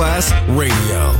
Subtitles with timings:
[0.00, 1.19] Masterclass Radio,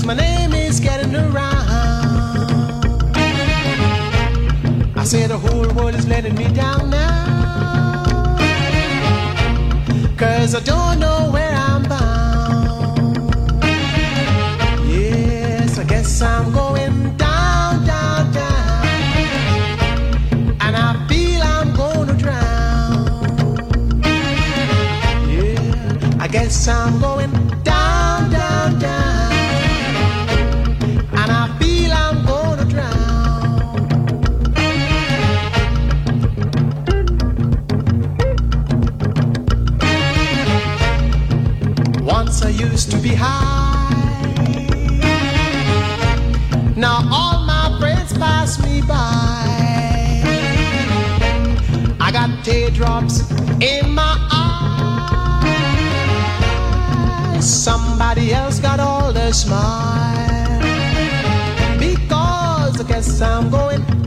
[0.00, 1.68] Cause my name is getting around.
[4.96, 8.34] I say the whole world is letting me down now.
[10.16, 13.18] Cause I don't know where I'm bound.
[14.88, 18.86] Yes, I guess I'm going down, down, down.
[20.62, 23.06] And I feel I'm gonna drown.
[25.28, 27.49] Yeah, I guess I'm going
[42.80, 43.92] used to be high.
[46.76, 48.96] Now all my friends pass me by.
[52.00, 54.16] I got teardrops in my
[55.42, 55.44] eyes.
[57.44, 60.60] Somebody else got all the smile.
[61.78, 63.99] Because I guess I'm going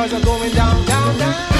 [0.00, 1.18] Because I'm going down, down.
[1.18, 1.59] Down,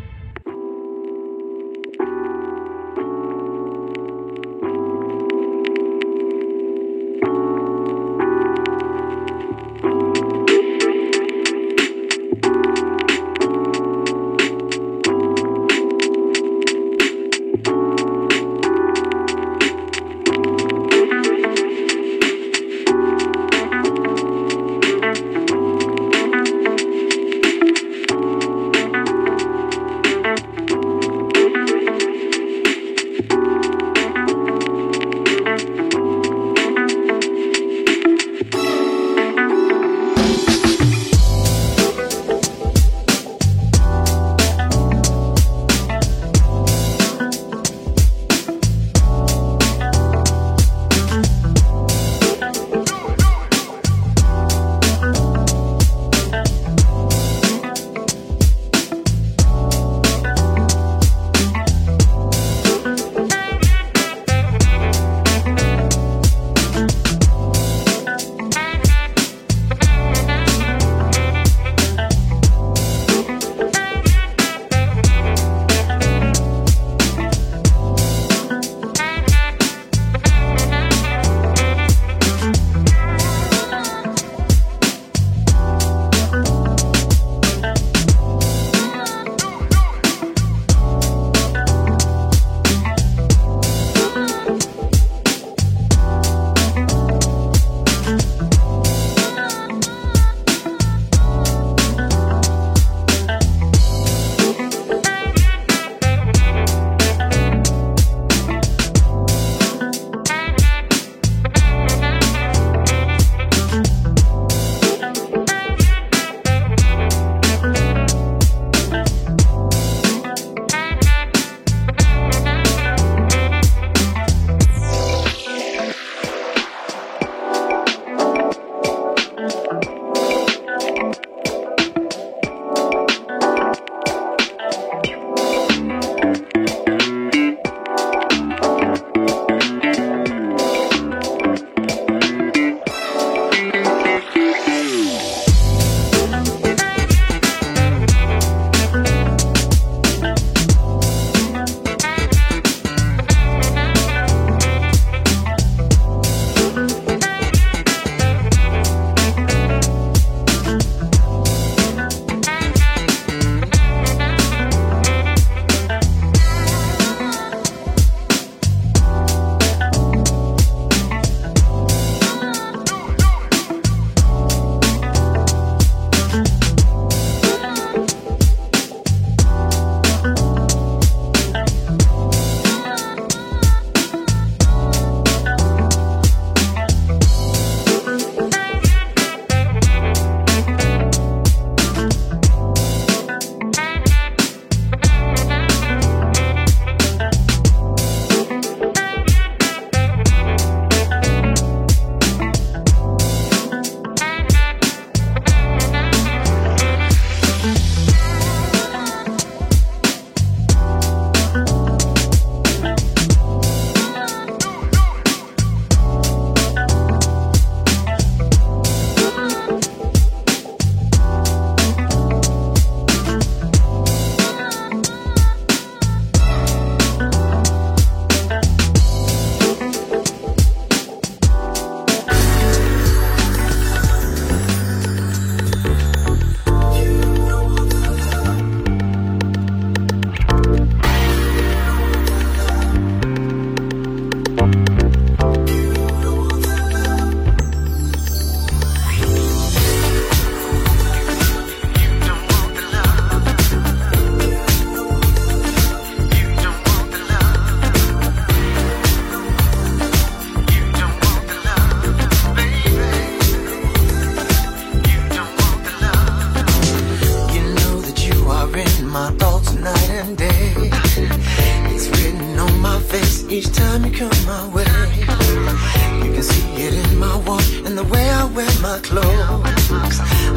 [278.99, 279.63] Girl,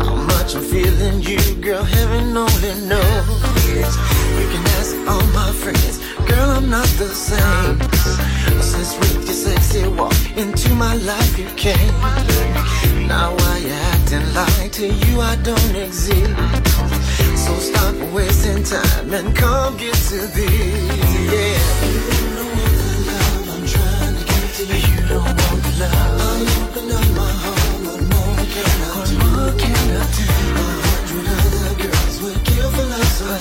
[0.03, 3.93] I'm much am feeling you, girl heaven only knows.
[4.39, 7.79] You can ask all my friends, girl, I'm I'm not the same.
[8.61, 11.95] Since with your sexy walk into my life you came.
[13.07, 16.35] Now why you acting like to you I don't exist?
[17.37, 21.33] So stop wasting time and come get to this.
[21.33, 21.84] Yeah.
[33.35, 33.39] I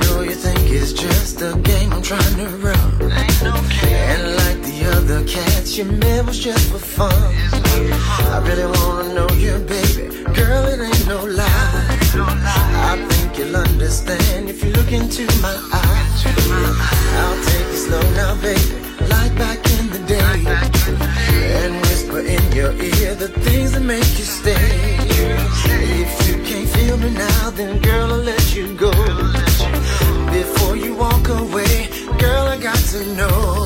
[0.00, 1.92] know you think it's just a game.
[1.92, 3.12] I'm tryna run.
[3.12, 3.84] Ain't no case.
[3.92, 7.12] And like the other cats, your man was just for fun.
[7.12, 10.08] I really wanna know you, baby.
[10.34, 11.95] Girl, it ain't no lie.
[13.36, 16.24] You'll understand if you look into my eyes.
[17.20, 18.80] I'll take it slow now, baby,
[19.10, 20.40] like back in the day.
[21.60, 24.96] And whisper in your ear the things that make you stay.
[26.02, 28.92] If you can't feel me now, then girl, I'll let you go.
[30.32, 33.65] Before you walk away, girl, I got to know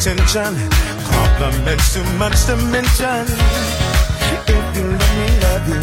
[0.00, 0.56] Attention,
[1.12, 3.26] compliments too much to mention.
[4.48, 5.82] If you let me love you.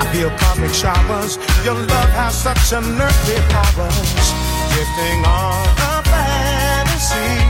[0.00, 1.36] I feel cosmic showers.
[1.64, 4.32] Your love has such unearthly powers.
[4.72, 7.47] Drifting on a fantasy.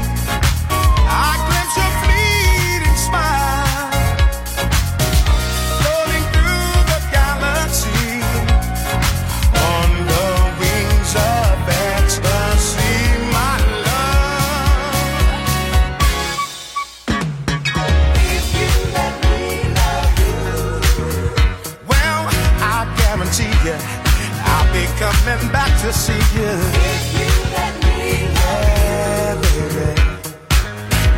[25.89, 26.53] To see you.
[26.93, 29.89] If you let me yeah, baby.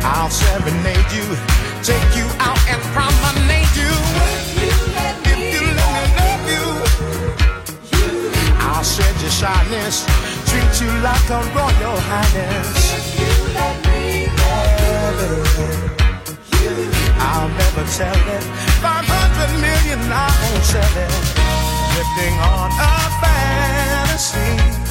[0.01, 1.27] I'll serenade you,
[1.83, 3.91] take you out and promenade you.
[4.31, 5.35] If you let me
[5.81, 6.65] love you,
[8.63, 9.95] I'll shed your shyness,
[10.49, 12.95] treat you like a royal highness.
[12.95, 15.31] If you let me baby.
[17.19, 18.43] I'll never tell it.
[18.79, 21.50] Five hundred million, I won't sell it.
[21.93, 24.90] Drifting on a fantasy.